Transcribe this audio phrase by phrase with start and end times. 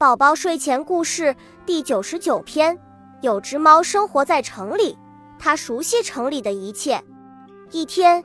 [0.00, 1.34] 宝宝睡前故事
[1.66, 2.78] 第九十九篇：
[3.20, 4.96] 有只猫生活在城里，
[5.40, 7.02] 它熟悉城里的一切。
[7.72, 8.22] 一天，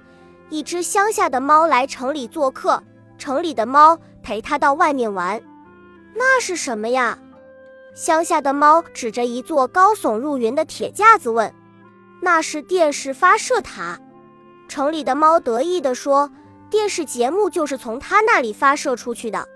[0.50, 2.84] 一只乡下的猫来城里做客，
[3.18, 5.42] 城里的猫陪它到外面玩。
[6.14, 7.18] 那是什么呀？
[7.96, 11.52] 乡下的猫指着一座高耸入云的铁架子问
[12.22, 14.00] ：“那是电视发射塔。”
[14.70, 16.30] 城里的猫得意地说
[16.70, 19.48] ：“电视节目就是从它那里发射出去的。”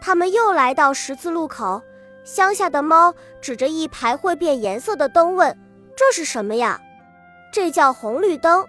[0.00, 1.82] 他们又来到十字路口，
[2.24, 5.56] 乡下的猫指着一排会变颜色的灯问
[5.96, 6.80] ：“这是什么呀
[7.52, 8.66] ？”“这叫红绿灯，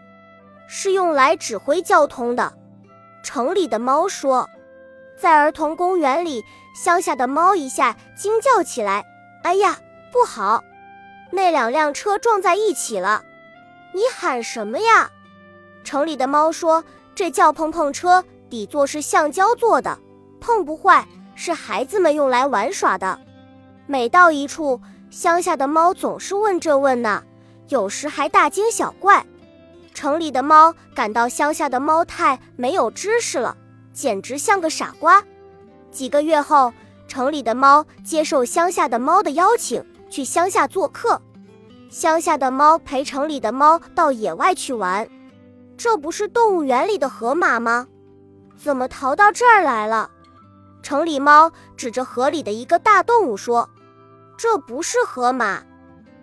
[0.67, 2.53] 是用来指挥交通的。”
[3.23, 4.49] 城里的猫说。
[5.21, 9.03] 在儿童公园里，乡下的猫一下惊叫起来
[9.43, 9.77] ：“哎呀，
[10.13, 10.63] 不好！
[11.29, 13.21] 那两辆车撞在一起了
[13.93, 15.11] ！”“你喊什么呀？”
[15.83, 19.99] 城里的猫说：“这叫碰碰车，底座是橡胶做的，
[20.39, 21.05] 碰不坏。”
[21.39, 23.17] 是孩子们用来玩耍的。
[23.87, 27.23] 每到一处，乡下的猫总是问这问那，
[27.69, 29.25] 有时还大惊小怪。
[29.93, 33.55] 城里的猫感到乡下的猫太没有知识了，
[33.93, 35.23] 简直像个傻瓜。
[35.89, 36.73] 几个月后，
[37.07, 41.21] 城里的猫接受乡下的猫的邀请，去乡下做客。
[41.89, 45.07] 乡下的猫陪城里的猫到野外去玩。
[45.77, 47.87] 这不是动物园里的河马吗？
[48.57, 50.11] 怎么逃到这儿来了？
[50.81, 53.69] 城里猫指着河里的一个大动物说
[54.37, 55.63] ：“这不是河马。”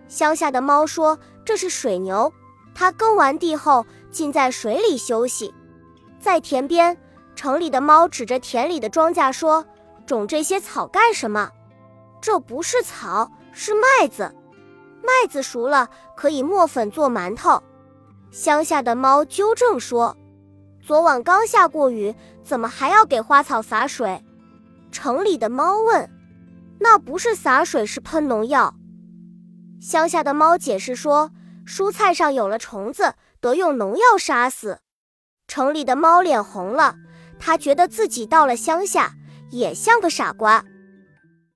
[0.08, 2.32] 乡下的猫说：“这是水牛，
[2.74, 5.52] 它耕完地后浸在水里休息。”
[6.18, 6.96] 在田边，
[7.34, 9.64] 城里的猫指着田里的庄稼说
[10.06, 11.50] ：“种这些草干什么？
[12.20, 14.34] 这不是草，是麦子。
[15.02, 17.62] 麦子熟了可以磨粉做馒头。”
[18.32, 20.16] 乡下的猫纠正说
[20.82, 24.22] ：“昨晚刚下过雨，怎么还要给花草洒水？”
[24.90, 26.10] 城里的猫问
[26.80, 28.74] ：“那不是洒水，是喷农药。”
[29.80, 31.30] 乡下的猫解释说
[31.66, 34.80] ：“蔬菜上有了虫子，得用农药杀死。”
[35.46, 36.96] 城里的猫脸红了，
[37.38, 39.14] 它觉得自己到了乡下
[39.50, 40.64] 也像个傻瓜。